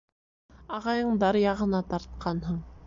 [0.77, 2.61] —Ағайыңдар яғына тартҡанһың.